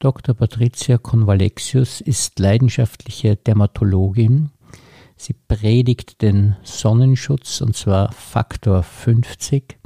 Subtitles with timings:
[0.00, 0.32] Dr.
[0.32, 4.50] Patricia Convalexius ist leidenschaftliche Dermatologin.
[5.16, 9.76] Sie predigt den Sonnenschutz und zwar Faktor 50.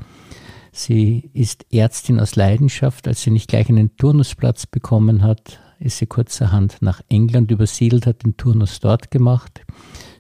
[0.71, 3.09] Sie ist Ärztin aus Leidenschaft.
[3.09, 8.23] Als sie nicht gleich einen Turnusplatz bekommen hat, ist sie kurzerhand nach England übersiedelt, hat
[8.23, 9.63] den Turnus dort gemacht.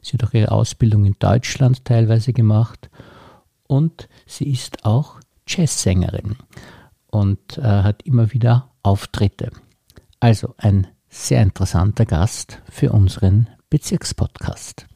[0.01, 2.89] Sie hat auch ihre Ausbildung in Deutschland teilweise gemacht
[3.67, 6.37] und sie ist auch Jazzsängerin
[7.09, 9.51] und äh, hat immer wieder Auftritte.
[10.23, 14.87] Also ein sehr interessanter Gast für unseren Bezirkspodcast.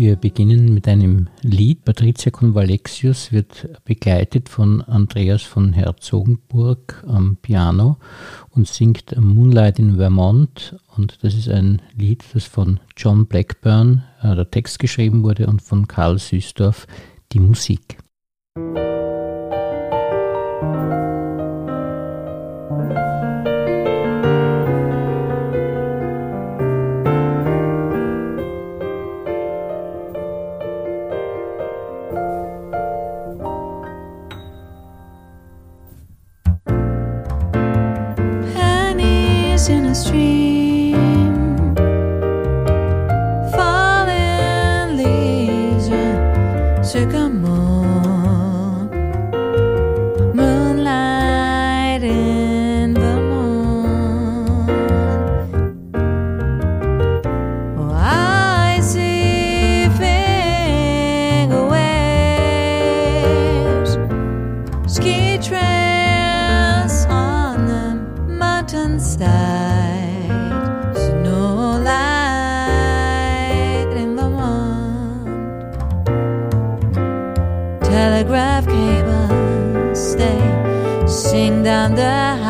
[0.00, 1.84] Wir beginnen mit einem Lied.
[1.84, 7.98] Patricia Convalexius wird begleitet von Andreas von Herzogenburg am Piano
[8.48, 10.74] und singt Moonlight in Vermont.
[10.96, 15.60] Und das ist ein Lied, das von John Blackburn äh, der Text geschrieben wurde und
[15.60, 16.86] von Karl Süßdorf
[17.32, 17.98] die Musik.
[39.70, 41.39] in a stream.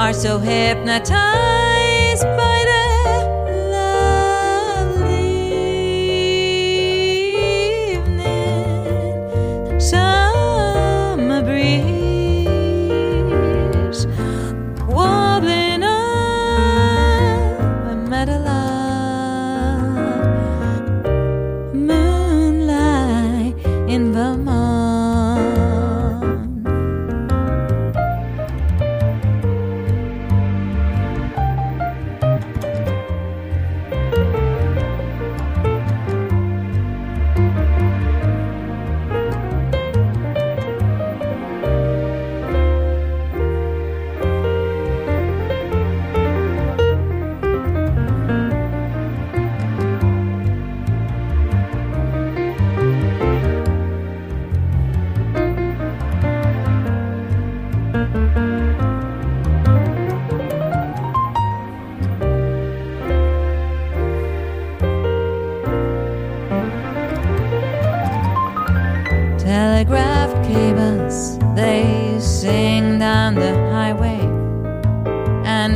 [0.03, 1.54] are so hypnotized.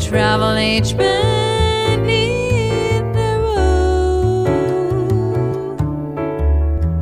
[0.10, 2.08] travel each beneath
[3.14, 4.48] the roof.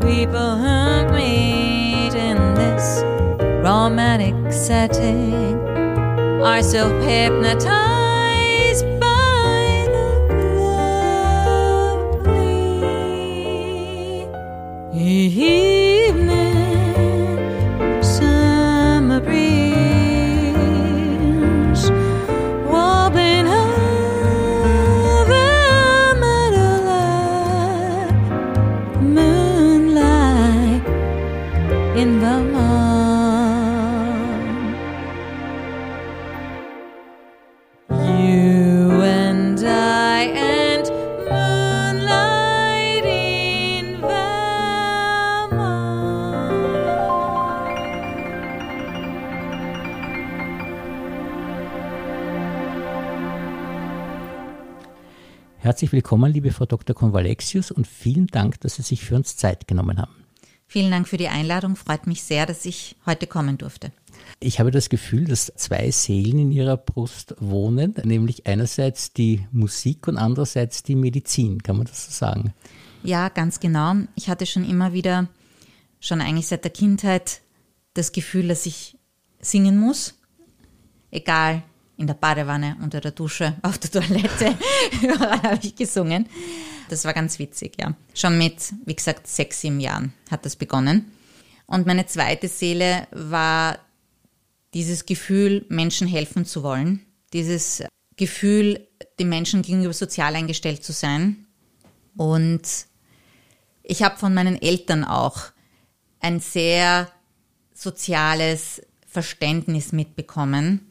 [0.01, 3.01] People who meet in this
[3.63, 5.56] romantic setting
[6.44, 7.97] are so hypnotized.
[55.68, 56.96] Herzlich willkommen, liebe Frau Dr.
[56.96, 60.16] Konvalexius, und vielen Dank, dass Sie sich für uns Zeit genommen haben.
[60.66, 61.75] Vielen Dank für die Einladung.
[61.75, 63.92] Freut mich sehr, dass ich heute kommen durfte.
[64.40, 70.08] Ich habe das Gefühl, dass zwei Seelen in Ihrer Brust wohnen, nämlich einerseits die Musik
[70.08, 71.62] und andererseits die Medizin.
[71.62, 72.54] Kann man das so sagen?
[73.04, 73.96] Ja, ganz genau.
[74.16, 75.28] Ich hatte schon immer wieder,
[76.00, 77.42] schon eigentlich seit der Kindheit,
[77.94, 78.98] das Gefühl, dass ich
[79.42, 80.18] singen muss.
[81.12, 81.62] Egal,
[81.97, 84.57] in der Badewanne, unter der Dusche, auf der Toilette,
[85.01, 86.27] überall habe ich gesungen.
[86.89, 87.95] Das war ganz witzig, ja.
[88.13, 91.11] Schon mit, wie gesagt, sechs, sieben Jahren hat das begonnen.
[91.65, 93.77] Und meine zweite Seele war
[94.73, 97.83] dieses Gefühl, Menschen helfen zu wollen, dieses
[98.15, 98.88] Gefühl,
[99.19, 101.45] dem Menschen gegenüber sozial eingestellt zu sein.
[102.15, 102.61] Und
[103.83, 105.51] ich habe von meinen Eltern auch
[106.19, 107.11] ein sehr
[107.73, 110.87] soziales Verständnis mitbekommen.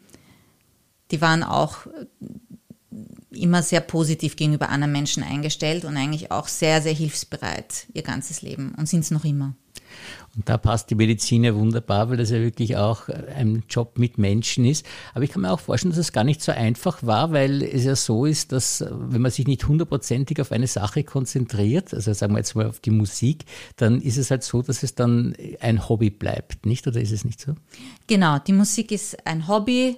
[1.11, 1.87] Die waren auch
[3.31, 8.43] immer sehr positiv gegenüber anderen Menschen eingestellt und eigentlich auch sehr, sehr hilfsbereit ihr ganzes
[8.43, 9.55] Leben und sind es noch immer.
[10.35, 14.19] Und da passt die Medizin ja wunderbar, weil das ja wirklich auch ein Job mit
[14.19, 14.85] Menschen ist.
[15.15, 17.85] Aber ich kann mir auch vorstellen, dass es gar nicht so einfach war, weil es
[17.85, 22.35] ja so ist, dass wenn man sich nicht hundertprozentig auf eine Sache konzentriert, also sagen
[22.35, 23.45] wir jetzt mal auf die Musik,
[23.77, 26.87] dann ist es halt so, dass es dann ein Hobby bleibt, nicht?
[26.87, 27.55] Oder ist es nicht so?
[28.07, 29.97] Genau, die Musik ist ein Hobby,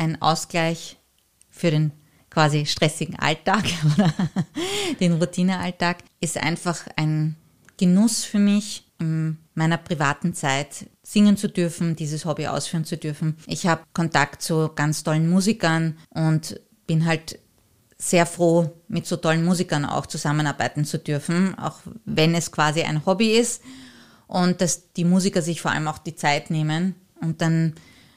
[0.00, 0.96] ein Ausgleich
[1.50, 1.92] für den
[2.30, 3.64] quasi stressigen Alltag
[3.94, 4.12] oder
[4.98, 7.36] den Routinealltag, ist einfach ein
[7.76, 13.36] Genuss für mich, in meiner privaten Zeit singen zu dürfen, dieses Hobby ausführen zu dürfen.
[13.46, 17.38] Ich habe Kontakt zu ganz tollen Musikern und bin halt
[17.96, 23.04] sehr froh, mit so tollen Musikern auch zusammenarbeiten zu dürfen, auch wenn es quasi ein
[23.06, 23.62] Hobby ist
[24.26, 27.74] und dass die Musiker sich vor allem auch die Zeit nehmen und dann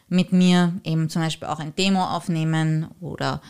[0.07, 3.41] mit mir eben zum Beispiel auch ein Demo aufnehmen oder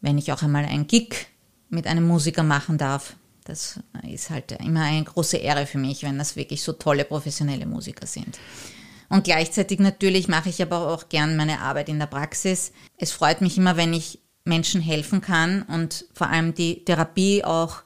[0.00, 1.26] wenn ich auch einmal ein Gig
[1.68, 6.18] mit einem Musiker machen darf, das ist halt immer eine große Ehre für mich, wenn
[6.18, 8.38] das wirklich so tolle professionelle Musiker sind.
[9.08, 12.72] Und gleichzeitig natürlich mache ich aber auch gern meine Arbeit in der Praxis.
[12.98, 17.82] Es freut mich immer, wenn ich Menschen helfen kann und vor allem die Therapie auch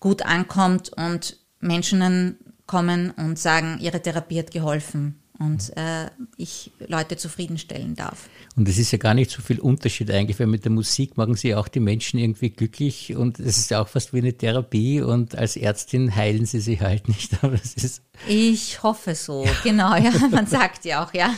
[0.00, 2.36] gut ankommt und Menschen
[2.66, 8.28] kommen und sagen, ihre Therapie hat geholfen und äh, ich Leute zufriedenstellen darf.
[8.56, 11.34] Und es ist ja gar nicht so viel Unterschied eigentlich, weil mit der Musik machen
[11.34, 15.00] sie auch die Menschen irgendwie glücklich und es ist ja auch fast wie eine Therapie
[15.00, 17.32] und als Ärztin heilen sie sich halt nicht.
[17.42, 20.12] Aber es ist ich hoffe so, genau, ja.
[20.30, 21.34] Man sagt ja auch, ja,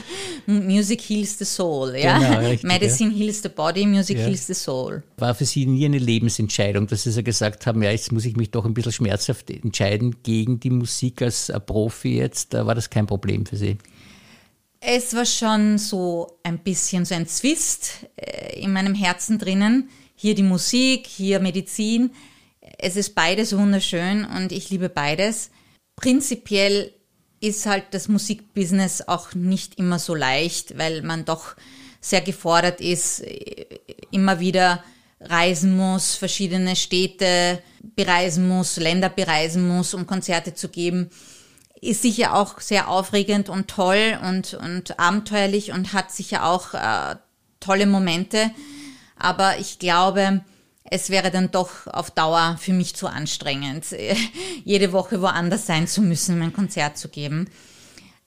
[0.46, 2.18] Music heals the soul, ja.
[2.18, 3.18] Genau, richtig, Medicine ja.
[3.18, 4.24] heals the body, Music ja.
[4.24, 5.02] heals the soul.
[5.16, 8.36] War für Sie nie eine Lebensentscheidung, dass Sie so gesagt haben, ja, jetzt muss ich
[8.36, 12.54] mich doch ein bisschen schmerzhaft entscheiden gegen die Musik als Profi jetzt.
[12.54, 13.78] War das kein Problem für Sie?
[14.84, 19.88] Es war schon so ein bisschen so ein Zwist äh, in meinem Herzen drinnen.
[20.16, 22.10] Hier die Musik, hier Medizin.
[22.78, 25.50] Es ist beides wunderschön und ich liebe beides.
[25.96, 26.92] Prinzipiell
[27.40, 31.56] ist halt das Musikbusiness auch nicht immer so leicht, weil man doch
[32.00, 33.22] sehr gefordert ist,
[34.10, 34.82] immer wieder
[35.20, 37.62] reisen muss, verschiedene Städte
[37.96, 41.10] bereisen muss, Länder bereisen muss, um Konzerte zu geben
[41.82, 47.16] ist sicher auch sehr aufregend und toll und, und abenteuerlich und hat sicher auch äh,
[47.58, 48.52] tolle Momente.
[49.18, 50.42] Aber ich glaube,
[50.84, 53.86] es wäre dann doch auf Dauer für mich zu anstrengend,
[54.64, 57.48] jede Woche woanders sein zu müssen, mein Konzert zu geben.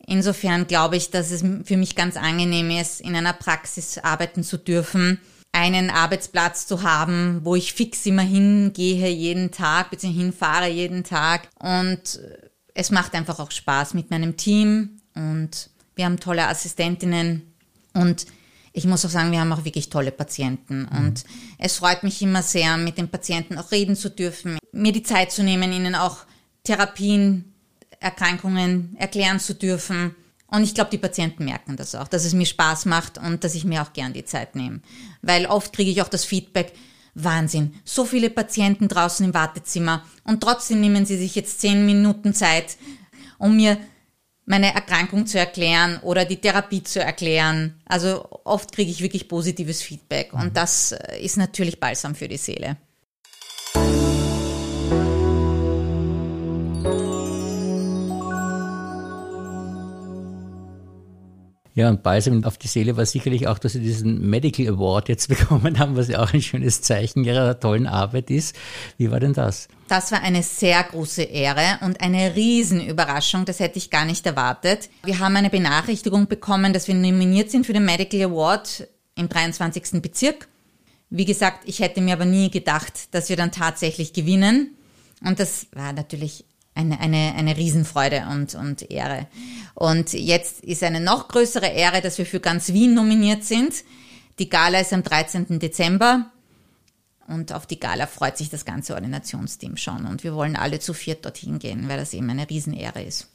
[0.08, 4.58] Insofern glaube ich, dass es für mich ganz angenehm ist, in einer Praxis arbeiten zu
[4.58, 5.20] dürfen,
[5.52, 11.48] einen Arbeitsplatz zu haben, wo ich fix immer hingehe jeden Tag, beziehungsweise hinfahre jeden Tag
[11.60, 12.20] und
[12.74, 17.54] es macht einfach auch Spaß mit meinem Team und wir haben tolle Assistentinnen
[17.94, 18.28] und
[18.76, 20.98] ich muss auch sagen, wir haben auch wirklich tolle Patienten mhm.
[20.98, 21.24] und
[21.58, 25.32] es freut mich immer sehr, mit den Patienten auch reden zu dürfen, mir die Zeit
[25.32, 26.18] zu nehmen, ihnen auch
[26.64, 27.54] Therapien,
[28.02, 30.14] Erkrankungen erklären zu dürfen.
[30.48, 33.56] Und ich glaube, die Patienten merken das auch, dass es mir Spaß macht und dass
[33.56, 34.82] ich mir auch gern die Zeit nehme.
[35.22, 36.74] Weil oft kriege ich auch das Feedback,
[37.14, 37.76] Wahnsinn.
[37.86, 42.78] So viele Patienten draußen im Wartezimmer und trotzdem nehmen sie sich jetzt zehn Minuten Zeit,
[43.38, 43.78] um mir
[44.46, 47.82] meine Erkrankung zu erklären oder die Therapie zu erklären.
[47.86, 50.54] Also oft kriege ich wirklich positives Feedback und mhm.
[50.54, 52.78] das ist natürlich balsam für die Seele.
[61.76, 65.28] Ja, und Balsam auf die Seele war sicherlich auch, dass Sie diesen Medical Award jetzt
[65.30, 68.56] bekommen haben, was ja auch ein schönes Zeichen Ihrer tollen Arbeit ist.
[68.98, 69.68] Wie war denn das?
[69.90, 73.44] Das war eine sehr große Ehre und eine Riesenüberraschung.
[73.44, 74.90] Das hätte ich gar nicht erwartet.
[75.04, 80.02] Wir haben eine Benachrichtigung bekommen, dass wir nominiert sind für den Medical Award im 23.
[80.02, 80.48] Bezirk.
[81.10, 84.76] Wie gesagt, ich hätte mir aber nie gedacht, dass wir dann tatsächlich gewinnen.
[85.22, 89.28] Und das war natürlich eine, eine, eine Riesenfreude und, und Ehre.
[89.74, 93.74] Und jetzt ist eine noch größere Ehre, dass wir für ganz Wien nominiert sind.
[94.38, 95.60] Die Gala ist am 13.
[95.60, 96.30] Dezember.
[97.28, 100.06] Und auf die Gala freut sich das ganze Ordinationsteam schon.
[100.06, 103.30] Und wir wollen alle zu viert dorthin gehen, weil das eben eine Riesenehre ist.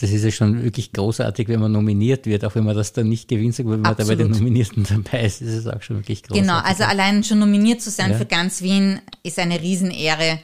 [0.00, 3.08] Das ist ja schon wirklich großartig, wenn man nominiert wird, auch wenn man das dann
[3.08, 5.98] nicht gewinnt, aber wenn man da bei den Nominierten dabei ist, ist es auch schon
[5.98, 6.42] wirklich großartig.
[6.42, 8.18] Genau, also allein schon nominiert zu sein ja.
[8.18, 10.40] für ganz Wien ist eine Riesenehre.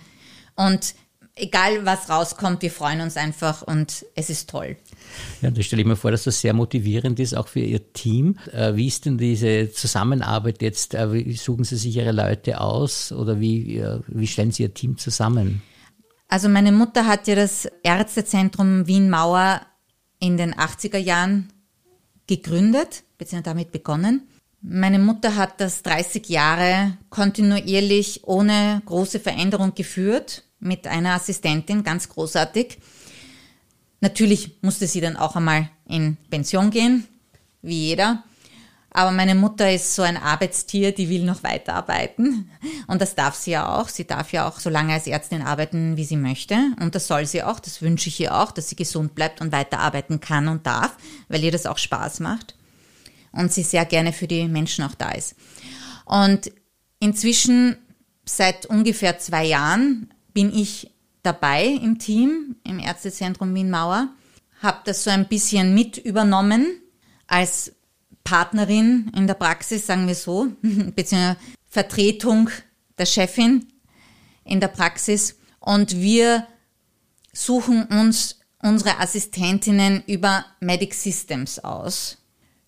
[0.55, 0.95] Und
[1.39, 4.77] egal was rauskommt, wir freuen uns einfach und es ist toll.
[5.41, 8.39] Ja, da stelle ich mir vor, dass das sehr motivierend ist, auch für Ihr Team.
[8.53, 10.95] Äh, wie ist denn diese Zusammenarbeit jetzt?
[10.95, 14.99] Äh, wie suchen Sie sich Ihre Leute aus oder wie, wie stellen Sie Ihr Team
[14.99, 15.63] zusammen?
[16.29, 19.63] Also meine Mutter hat ja das Ärztezentrum Wien-Mauer
[20.21, 21.49] in den 80er Jahren
[22.27, 24.29] gegründet, beziehungsweise damit begonnen.
[24.61, 32.09] Meine Mutter hat das 30 Jahre kontinuierlich ohne große Veränderung geführt mit einer Assistentin, ganz
[32.09, 32.79] großartig.
[34.01, 37.07] Natürlich musste sie dann auch einmal in Pension gehen,
[37.63, 38.23] wie jeder.
[38.91, 42.51] Aber meine Mutter ist so ein Arbeitstier, die will noch weiterarbeiten.
[42.87, 43.89] Und das darf sie ja auch.
[43.89, 46.57] Sie darf ja auch so lange als Ärztin arbeiten, wie sie möchte.
[46.81, 47.61] Und das soll sie auch.
[47.61, 50.97] Das wünsche ich ihr auch, dass sie gesund bleibt und weiterarbeiten kann und darf,
[51.29, 52.57] weil ihr das auch Spaß macht.
[53.31, 55.37] Und sie sehr gerne für die Menschen auch da ist.
[56.07, 56.51] Und
[56.99, 57.77] inzwischen,
[58.25, 64.11] seit ungefähr zwei Jahren, bin ich dabei im Team, im Ärztezentrum Wien-Mauer,
[64.63, 66.81] habe das so ein bisschen mit übernommen
[67.27, 67.73] als
[68.23, 72.51] Partnerin in der Praxis, sagen wir so, beziehungsweise Vertretung
[72.99, 73.67] der Chefin
[74.45, 75.35] in der Praxis.
[75.59, 76.47] Und wir
[77.33, 82.19] suchen uns unsere Assistentinnen über Medic Systems aus.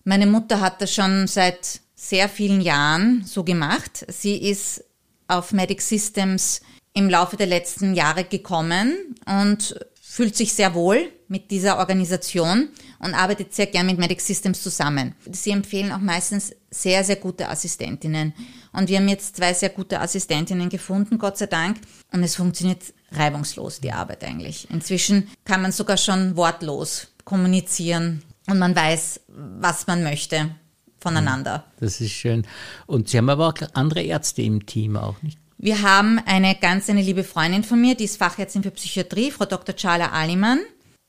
[0.03, 4.05] Meine Mutter hat das schon seit sehr vielen Jahren so gemacht.
[4.09, 4.83] Sie ist
[5.29, 6.59] auf Medic Systems
[6.93, 12.67] im Laufe der letzten Jahre gekommen und fühlt sich sehr wohl mit dieser Organisation
[12.99, 15.15] und arbeitet sehr gern mit Medic Systems zusammen.
[15.31, 18.33] Sie empfehlen auch meistens sehr, sehr gute Assistentinnen.
[18.73, 21.77] Und wir haben jetzt zwei sehr gute Assistentinnen gefunden, Gott sei Dank.
[22.11, 24.69] Und es funktioniert reibungslos, die Arbeit eigentlich.
[24.69, 30.53] Inzwischen kann man sogar schon wortlos kommunizieren und man weiß, was man möchte
[30.99, 31.65] voneinander.
[31.79, 32.45] Das ist schön.
[32.85, 35.39] Und Sie haben aber auch andere Ärzte im Team auch, nicht?
[35.63, 39.45] Wir haben eine ganz eine liebe Freundin von mir, die ist Fachärztin für Psychiatrie, Frau
[39.45, 39.75] Dr.
[39.75, 40.59] Charla Alimann.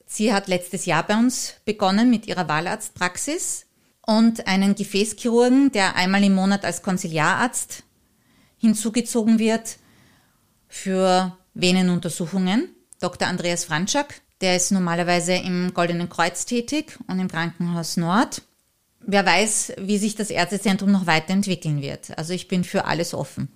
[0.05, 3.65] Sie hat letztes Jahr bei uns begonnen mit ihrer Wahlarztpraxis
[4.07, 7.85] und einen Gefäßchirurgen, der einmal im Monat als Konsiliararzt
[8.59, 9.79] hinzugezogen wird
[10.69, 12.69] für Venenuntersuchungen.
[13.01, 13.29] Dr.
[13.29, 18.43] Andreas Franczak, der ist normalerweise im Goldenen Kreuz tätig und im Krankenhaus Nord
[19.07, 22.17] wer weiß, wie sich das Ärztezentrum noch weiterentwickeln wird.
[22.19, 23.49] Also ich bin für alles offen.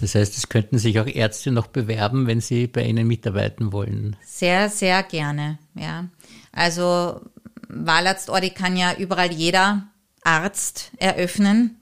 [0.00, 4.16] Das heißt, es könnten sich auch Ärzte noch bewerben, wenn sie bei Ihnen mitarbeiten wollen.
[4.24, 6.08] Sehr, sehr gerne, ja.
[6.52, 7.20] Also
[7.68, 9.88] Wahlarztordi kann ja überall jeder
[10.22, 11.76] Arzt eröffnen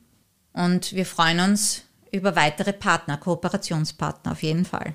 [0.52, 4.92] und wir freuen uns über weitere Partner, Kooperationspartner auf jeden Fall.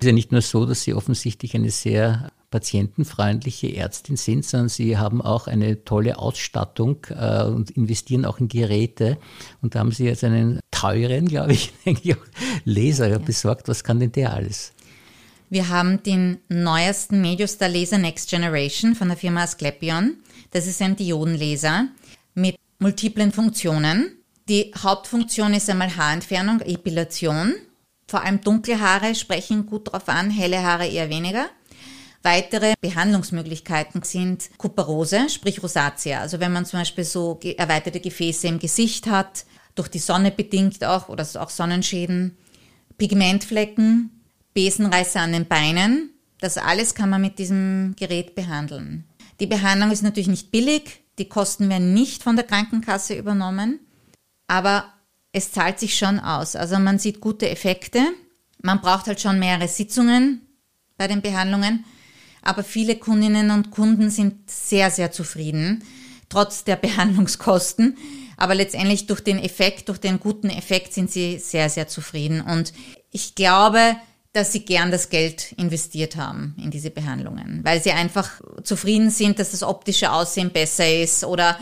[0.00, 4.96] Ist ja nicht nur so, dass Sie offensichtlich eine sehr patientenfreundliche Ärztin sind, sondern Sie
[4.98, 9.18] haben auch eine tolle Ausstattung äh, und investieren auch in Geräte.
[9.62, 11.72] Und da haben Sie jetzt einen teuren, glaube ich,
[12.64, 13.18] Laser ja.
[13.18, 13.68] besorgt.
[13.68, 14.72] Was kann denn der alles?
[15.48, 20.16] Wir haben den neuesten Mediostar Laser Next Generation von der Firma Asklepion.
[20.50, 21.88] Das ist ein Diodenlaser
[22.34, 24.16] mit multiplen Funktionen.
[24.48, 27.54] Die Hauptfunktion ist einmal Haarentfernung, Epilation
[28.10, 31.48] vor allem dunkle Haare sprechen gut darauf an, helle Haare eher weniger.
[32.22, 36.20] Weitere Behandlungsmöglichkeiten sind Kuperose, sprich Rosatia.
[36.20, 40.84] Also wenn man zum Beispiel so erweiterte Gefäße im Gesicht hat, durch die Sonne bedingt
[40.84, 42.36] auch oder auch Sonnenschäden,
[42.98, 44.10] Pigmentflecken,
[44.52, 49.04] Besenreißer an den Beinen, das alles kann man mit diesem Gerät behandeln.
[49.38, 53.78] Die Behandlung ist natürlich nicht billig, die Kosten werden nicht von der Krankenkasse übernommen,
[54.48, 54.92] aber
[55.32, 56.56] es zahlt sich schon aus.
[56.56, 58.00] Also man sieht gute Effekte.
[58.62, 60.42] Man braucht halt schon mehrere Sitzungen
[60.96, 61.84] bei den Behandlungen.
[62.42, 65.84] Aber viele Kundinnen und Kunden sind sehr, sehr zufrieden,
[66.28, 67.96] trotz der Behandlungskosten.
[68.36, 72.40] Aber letztendlich durch den Effekt, durch den guten Effekt sind sie sehr, sehr zufrieden.
[72.40, 72.72] Und
[73.10, 73.96] ich glaube,
[74.32, 79.38] dass sie gern das Geld investiert haben in diese Behandlungen, weil sie einfach zufrieden sind,
[79.38, 81.58] dass das optische Aussehen besser ist oder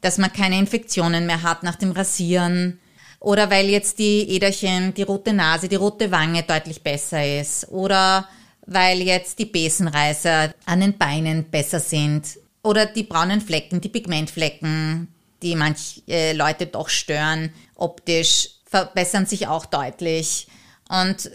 [0.00, 2.80] dass man keine Infektionen mehr hat nach dem Rasieren
[3.20, 7.68] oder weil jetzt die Äderchen, die rote Nase, die rote Wange deutlich besser ist.
[7.70, 8.28] Oder
[8.66, 12.38] weil jetzt die Besenreißer an den Beinen besser sind.
[12.62, 15.08] Oder die braunen Flecken, die Pigmentflecken
[15.42, 20.48] die manche äh, Leute doch stören, optisch, verbessern sich auch deutlich.
[20.88, 21.26] Und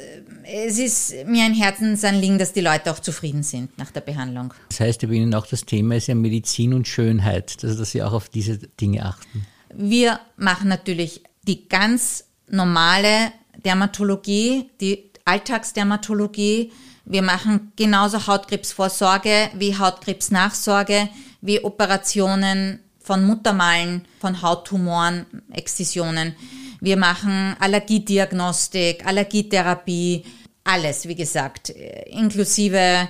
[0.46, 4.54] äh, es ist mir ein Herzensanliegen, dass die Leute auch zufrieden sind nach der Behandlung.
[4.70, 8.02] Das heißt, bei Ihnen auch das Thema ist ja Medizin und Schönheit, also dass Sie
[8.02, 9.46] auch auf diese Dinge achten.
[9.74, 13.32] Wir machen natürlich die ganz normale
[13.64, 16.72] Dermatologie, die Alltagsdermatologie.
[17.06, 21.10] Wir machen genauso Hautkrebsvorsorge wie Hautkrebsnachsorge,
[21.42, 26.36] wie Operationen von Muttermalen, von Hauttumoren, Exzisionen.
[26.80, 30.24] Wir machen Allergiediagnostik, Allergietherapie,
[30.64, 33.08] alles, wie gesagt, inklusive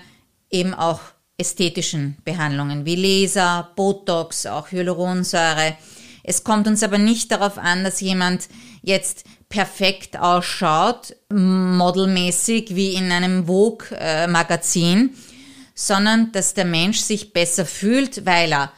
[0.49, 1.01] eben auch
[1.37, 5.75] ästhetischen Behandlungen wie Laser, Botox, auch Hyaluronsäure.
[6.23, 8.47] Es kommt uns aber nicht darauf an, dass jemand
[8.81, 15.15] jetzt perfekt ausschaut, modelmäßig wie in einem Vogue-Magazin,
[15.75, 18.71] sondern dass der Mensch sich besser fühlt, weil er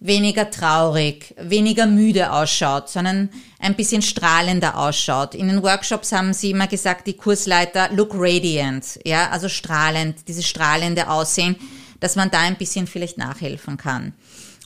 [0.00, 5.34] weniger traurig, weniger müde ausschaut, sondern ein bisschen strahlender ausschaut.
[5.34, 10.46] In den Workshops haben sie immer gesagt, die Kursleiter, look radiant, ja, also strahlend, dieses
[10.46, 11.56] strahlende Aussehen,
[12.00, 14.12] dass man da ein bisschen vielleicht nachhelfen kann.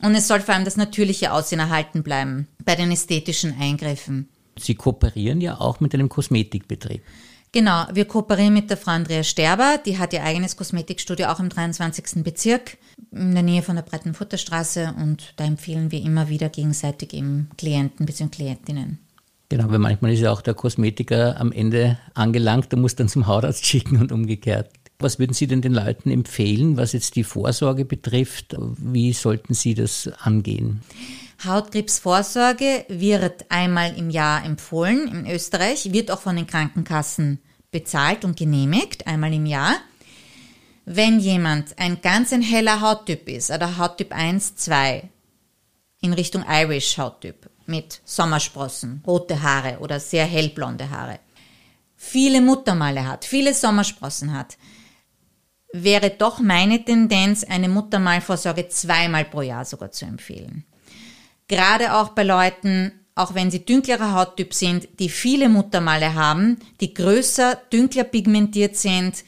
[0.02, 4.28] Und es soll vor allem das natürliche Aussehen erhalten bleiben bei den ästhetischen Eingriffen.
[4.58, 7.02] Sie kooperieren ja auch mit einem Kosmetikbetrieb.
[7.52, 11.50] Genau, wir kooperieren mit der Frau Andrea Sterber, die hat ihr eigenes Kosmetikstudio auch im
[11.50, 12.24] 23.
[12.24, 12.78] Bezirk
[13.10, 18.06] in der Nähe von der Breitenfutterstraße und da empfehlen wir immer wieder gegenseitig eben Klienten
[18.06, 18.28] bzw.
[18.28, 18.98] Klientinnen.
[19.50, 23.26] Genau, weil manchmal ist ja auch der Kosmetiker am Ende angelangt, der muss dann zum
[23.26, 24.70] Hautarzt schicken und umgekehrt.
[25.02, 28.56] Was würden Sie denn den Leuten empfehlen, was jetzt die Vorsorge betrifft?
[28.58, 30.82] Wie sollten Sie das angehen?
[31.44, 37.40] Hautkrebsvorsorge wird einmal im Jahr empfohlen in Österreich, wird auch von den Krankenkassen
[37.72, 39.74] bezahlt und genehmigt, einmal im Jahr.
[40.84, 45.08] Wenn jemand ein ganz ein heller Hauttyp ist, oder Hauttyp 1, 2,
[46.00, 51.18] in Richtung Irish Hauttyp, mit Sommersprossen, rote Haare oder sehr hellblonde Haare,
[51.96, 54.58] viele Muttermale hat, viele Sommersprossen hat,
[55.72, 60.64] wäre doch meine Tendenz, eine Muttermalvorsorge zweimal pro Jahr sogar zu empfehlen.
[61.48, 66.94] Gerade auch bei Leuten, auch wenn sie dünklerer Hauttyp sind, die viele Muttermale haben, die
[66.94, 69.24] größer, dünkler pigmentiert sind,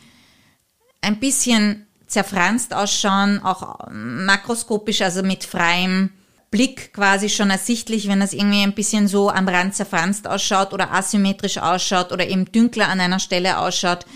[1.00, 6.10] ein bisschen zerfranst ausschauen, auch makroskopisch, also mit freiem
[6.50, 10.92] Blick quasi schon ersichtlich, wenn das irgendwie ein bisschen so am Rand zerfranst ausschaut oder
[10.92, 14.06] asymmetrisch ausschaut oder eben dünkler an einer Stelle ausschaut,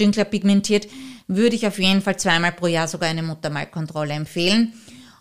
[0.00, 0.88] dünkler pigmentiert,
[1.36, 4.74] würde ich auf jeden Fall zweimal pro Jahr sogar eine Muttermalkontrolle empfehlen.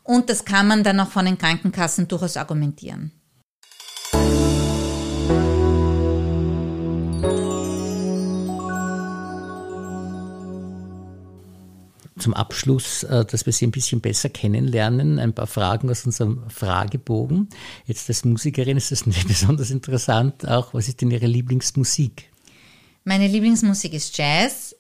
[0.04, 3.12] Und das kann man dann auch von den Krankenkassen durchaus argumentieren.
[12.18, 16.44] Zum Abschluss, äh, dass wir Sie ein bisschen besser kennenlernen, ein paar Fragen aus unserem
[16.50, 17.50] Fragebogen.
[17.86, 20.48] Jetzt als Musikerin ist das nicht besonders interessant.
[20.48, 22.32] Auch, was ist denn Ihre Lieblingsmusik?
[23.04, 24.76] Meine Lieblingsmusik ist Jazz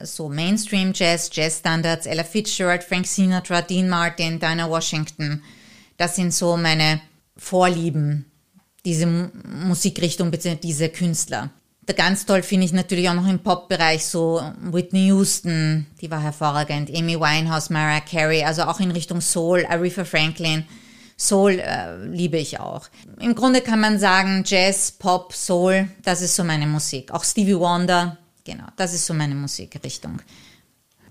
[0.00, 5.42] so Mainstream Jazz, Jazz Standards, Ella Fitzgerald, Frank Sinatra, Dean Martin, Dinah Washington.
[5.96, 7.00] Das sind so meine
[7.36, 8.26] Vorlieben,
[8.84, 10.56] diese Musikrichtung bzw.
[10.56, 11.50] diese Künstler.
[11.94, 16.90] Ganz toll finde ich natürlich auch noch im Pop-Bereich so Whitney Houston, die war hervorragend,
[16.90, 20.64] Amy Winehouse, Mariah Carey, also auch in Richtung Soul, Aretha Franklin.
[21.16, 22.88] Soul äh, liebe ich auch.
[23.20, 27.12] Im Grunde kann man sagen, Jazz, Pop, Soul, das ist so meine Musik.
[27.12, 30.20] Auch Stevie Wonder, Genau, das ist so meine Musikrichtung.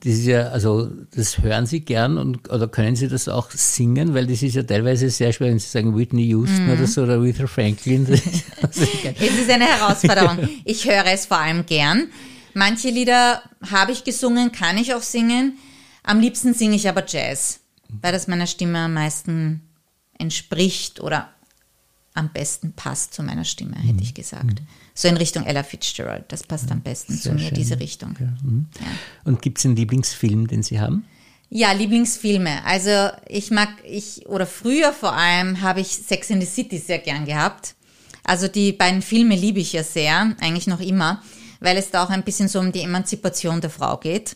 [0.01, 4.13] Das ist ja, also das hören Sie gern und oder können Sie das auch singen,
[4.13, 6.71] weil das ist ja teilweise sehr schwer, wenn Sie sagen Whitney Houston mhm.
[6.71, 8.05] oder so oder Aretha Franklin.
[8.61, 10.47] es ist eine Herausforderung.
[10.63, 12.07] Ich höre es vor allem gern.
[12.53, 15.57] Manche Lieder habe ich gesungen, kann ich auch singen.
[16.03, 19.61] Am liebsten singe ich aber Jazz, weil das meiner Stimme am meisten
[20.17, 21.34] entspricht oder
[22.15, 24.61] am besten passt zu meiner Stimme, hätte ich gesagt.
[24.61, 24.67] Mhm.
[24.93, 27.53] So in Richtung Ella Fitzgerald, das passt am besten Sehr zu mir, schön.
[27.53, 28.15] diese Richtung.
[28.19, 28.27] Ja.
[28.43, 28.67] Mhm.
[28.79, 28.87] Ja.
[29.25, 31.05] Und gibt es einen Lieblingsfilm, den Sie haben?
[31.49, 32.65] Ja, Lieblingsfilme.
[32.65, 36.99] Also ich mag, ich, oder früher vor allem habe ich Sex in the City sehr
[36.99, 37.75] gern gehabt.
[38.23, 41.21] Also die beiden Filme liebe ich ja sehr, eigentlich noch immer,
[41.59, 44.35] weil es da auch ein bisschen so um die Emanzipation der Frau geht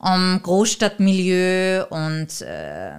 [0.00, 2.92] um Großstadtmilieu und äh,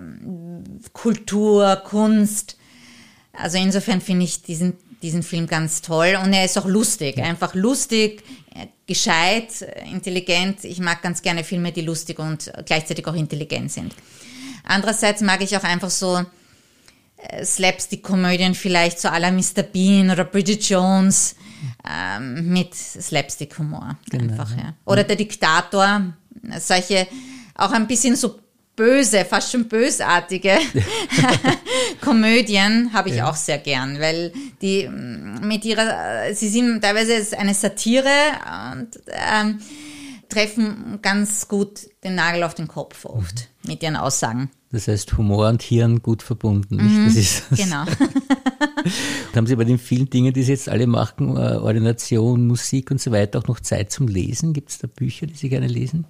[0.94, 2.58] Kultur, Kunst.
[3.34, 7.54] Also insofern finde ich diesen, diesen Film ganz toll und er ist auch lustig, einfach
[7.56, 8.24] lustig,
[8.86, 10.64] gescheit, intelligent.
[10.66, 13.96] Ich mag ganz gerne Filme, die lustig und gleichzeitig auch intelligent sind.
[14.64, 16.24] Andererseits mag ich auch einfach so
[17.18, 19.64] äh, Slapstick-Komödien vielleicht so à la Mr.
[19.64, 21.36] Bean oder Bridget Jones
[21.90, 24.52] ähm, mit Slapstick-Humor genau, einfach.
[24.58, 24.74] Ja.
[24.86, 26.14] Oder der Diktator,
[26.60, 27.08] solche
[27.56, 28.40] auch ein bisschen so
[28.76, 30.58] böse, fast schon bösartige
[32.02, 33.30] Komödien habe ich ja.
[33.30, 34.32] auch sehr gern, weil
[34.62, 38.10] die mm, mit ihrer, sie sind teilweise eine Satire
[38.72, 39.60] und ähm,
[40.30, 43.72] treffen ganz gut den Nagel auf den Kopf oft mhm.
[43.72, 44.50] mit ihren Aussagen.
[44.72, 46.78] Das heißt Humor und Hirn gut verbunden.
[46.78, 47.60] Mhm, das ist das.
[47.60, 47.84] Genau.
[49.36, 53.02] haben Sie bei den vielen Dingen, die Sie jetzt alle machen, äh, Ordination, Musik und
[53.02, 54.54] so weiter, auch noch Zeit zum Lesen?
[54.54, 56.06] Gibt es da Bücher, die Sie gerne lesen?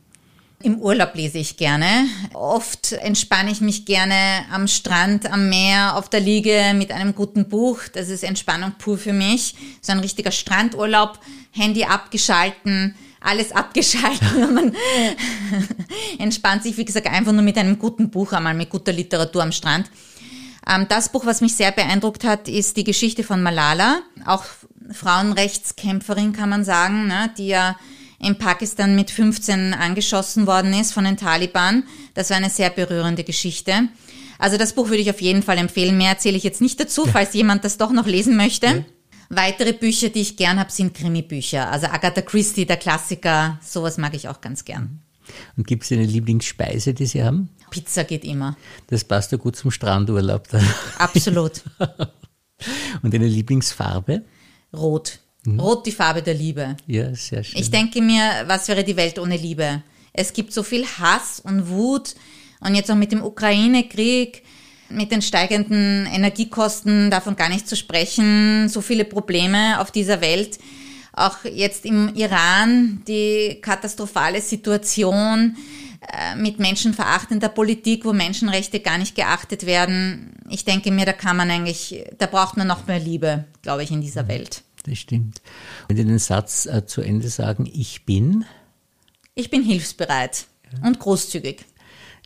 [0.63, 2.07] Im Urlaub lese ich gerne.
[2.33, 7.49] Oft entspanne ich mich gerne am Strand, am Meer, auf der Liege mit einem guten
[7.49, 7.79] Buch.
[7.93, 9.55] Das ist Entspannung pur für mich.
[9.81, 11.19] So ein richtiger Strandurlaub,
[11.51, 14.53] Handy abgeschalten, alles abgeschalten.
[14.53, 14.75] Man
[16.19, 19.51] entspannt sich, wie gesagt, einfach nur mit einem guten Buch, einmal mit guter Literatur am
[19.51, 19.89] Strand.
[20.67, 24.43] Ähm, das Buch, was mich sehr beeindruckt hat, ist die Geschichte von Malala, auch
[24.91, 27.77] Frauenrechtskämpferin kann man sagen, ne, die ja
[28.21, 31.83] in Pakistan mit 15 angeschossen worden ist von den Taliban.
[32.13, 33.89] Das war eine sehr berührende Geschichte.
[34.37, 35.97] Also das Buch würde ich auf jeden Fall empfehlen.
[35.97, 38.85] Mehr erzähle ich jetzt nicht dazu, falls jemand das doch noch lesen möchte.
[39.29, 41.71] Weitere Bücher, die ich gern habe, sind Krimi-Bücher.
[41.71, 44.99] Also Agatha Christie, der Klassiker, sowas mag ich auch ganz gern.
[45.55, 47.49] Und gibt es eine Lieblingsspeise, die Sie haben?
[47.69, 48.57] Pizza geht immer.
[48.87, 50.47] Das passt ja gut zum Strandurlaub.
[50.97, 51.61] Absolut.
[53.01, 54.23] Und eine Lieblingsfarbe?
[54.73, 55.19] Rot.
[55.45, 55.59] Mhm.
[55.59, 56.77] Rot die Farbe der Liebe.
[56.87, 57.59] Ja, sehr schön.
[57.59, 59.83] Ich denke mir, was wäre die Welt ohne Liebe?
[60.13, 62.15] Es gibt so viel Hass und Wut
[62.59, 64.43] und jetzt auch mit dem Ukraine-Krieg,
[64.89, 70.59] mit den steigenden Energiekosten, davon gar nicht zu sprechen, so viele Probleme auf dieser Welt.
[71.13, 75.57] Auch jetzt im Iran die katastrophale Situation
[76.01, 80.33] äh, mit menschenverachtender Politik, wo Menschenrechte gar nicht geachtet werden.
[80.49, 83.91] Ich denke mir, da kann man eigentlich, da braucht man noch mehr Liebe, glaube ich,
[83.91, 84.27] in dieser mhm.
[84.29, 85.41] Welt das stimmt.
[85.87, 88.45] Wenn Sie den Satz äh, zu Ende sagen, ich bin?
[89.35, 90.87] Ich bin hilfsbereit ja.
[90.87, 91.65] und großzügig.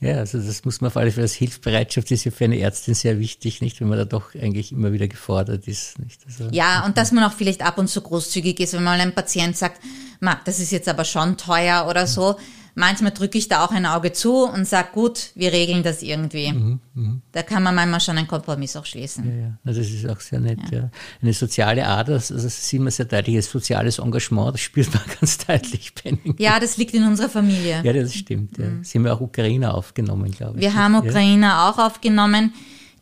[0.01, 2.93] Ja, also das muss man auf alle Fälle als Hilfsbereitschaft ist ja für eine Ärztin
[2.93, 6.19] sehr wichtig, nicht, wenn man da doch eigentlich immer wieder gefordert ist, nicht?
[6.25, 9.15] Also, ja, und dass man auch vielleicht ab und zu großzügig ist, wenn mal ein
[9.15, 9.81] Patient sagt,
[10.19, 12.35] Ma, das ist jetzt aber schon teuer oder so,
[12.77, 16.51] Manchmal drücke ich da auch ein Auge zu und sage, gut, wir regeln das irgendwie.
[16.51, 17.21] Mhm, mh.
[17.31, 19.25] Da kann man manchmal schon einen Kompromiss auch schließen.
[19.25, 19.57] Ja, ja.
[19.63, 20.59] das ist auch sehr nett.
[20.71, 20.79] Ja.
[20.79, 20.89] ja.
[21.21, 25.03] Eine soziale Ader, also das sieht man sehr deutlich, ein soziales Engagement, das spürt man
[25.19, 25.93] ganz deutlich.
[25.95, 26.35] Benning.
[26.37, 27.81] Ja, das liegt in unserer Familie.
[27.81, 28.57] Ja, das stimmt.
[28.57, 28.65] Ja.
[28.65, 28.83] Mhm.
[28.83, 30.61] Sie haben ja auch Ukrainer aufgenommen, glaube ich.
[30.61, 32.53] Wir haben Ukrainer auch aufgenommen.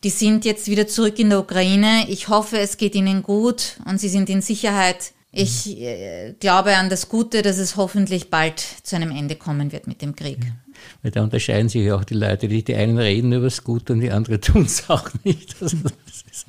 [0.04, 2.04] Die sind jetzt wieder zurück in der Ukraine.
[2.08, 5.12] Ich hoffe, es geht ihnen gut und sie sind in Sicherheit.
[5.36, 9.86] Ich äh, glaube an das Gute, dass es hoffentlich bald zu einem Ende kommen wird
[9.86, 10.38] mit dem Krieg.
[10.44, 10.50] Ja.
[11.02, 13.94] Weil da unterscheiden sich ja auch die Leute, die, die einen reden über das Gute
[13.94, 15.56] und die anderen tun es auch nicht.
[15.60, 16.46] Also das ist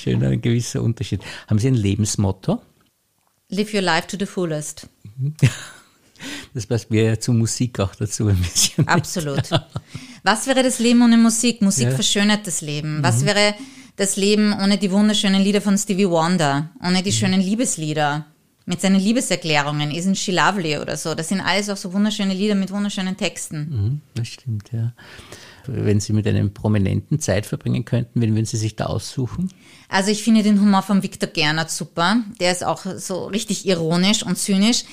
[0.00, 1.22] schon ein gewisser Unterschied.
[1.48, 2.60] Haben Sie ein Lebensmotto?
[3.48, 4.88] Live your life to the fullest.
[6.54, 8.88] Das passt mir zur Musik auch dazu ein bisschen.
[8.88, 9.50] Absolut.
[10.22, 11.60] Was wäre das Leben ohne Musik?
[11.60, 11.90] Musik ja.
[11.90, 13.02] verschönert das Leben.
[13.02, 13.26] Was mhm.
[13.26, 13.54] wäre
[13.96, 17.14] das Leben ohne die wunderschönen Lieder von Stevie Wonder, ohne die mhm.
[17.14, 18.26] schönen Liebeslieder
[18.66, 21.14] mit seinen Liebeserklärungen, Isn't She Lovely oder so.
[21.14, 23.68] Das sind alles auch so wunderschöne Lieder mit wunderschönen Texten.
[23.70, 24.92] Mhm, das stimmt, ja.
[25.68, 29.50] Wenn Sie mit einem Prominenten Zeit verbringen könnten, wen würden Sie sich da aussuchen?
[29.88, 32.18] Also ich finde den Humor von Victor Gernert super.
[32.38, 34.84] Der ist auch so richtig ironisch und zynisch.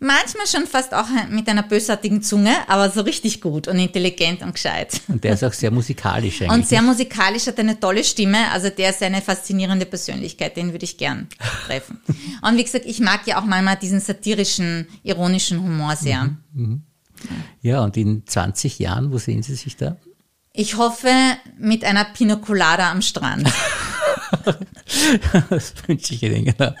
[0.00, 4.54] Manchmal schon fast auch mit einer bösartigen Zunge, aber so richtig gut und intelligent und
[4.54, 5.00] gescheit.
[5.08, 6.52] Und der ist auch sehr musikalisch eigentlich.
[6.52, 8.50] Und sehr musikalisch, hat eine tolle Stimme.
[8.52, 11.26] Also der ist eine faszinierende Persönlichkeit, den würde ich gern
[11.66, 12.00] treffen.
[12.42, 16.24] und wie gesagt, ich mag ja auch manchmal diesen satirischen, ironischen Humor sehr.
[16.24, 16.82] Mhm, mhm.
[17.62, 19.96] Ja, und in 20 Jahren, wo sehen Sie sich da?
[20.52, 21.10] Ich hoffe
[21.58, 23.50] mit einer Pinoculada am Strand.
[25.50, 26.72] das wünsche ich Ihnen, genau.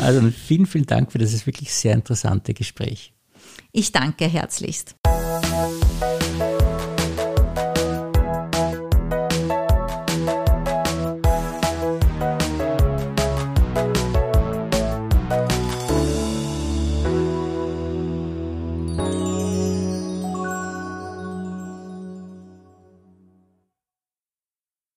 [0.00, 3.12] Also vielen, vielen Dank für das wirklich sehr interessante Gespräch.
[3.72, 4.94] Ich danke herzlichst.